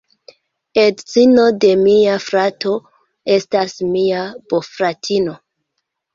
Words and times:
Edzino 0.83 1.43
de 1.65 1.69
mia 1.81 2.15
frato 2.23 2.73
estas 3.37 3.77
mia 3.93 4.25
bofratino. 4.57 5.39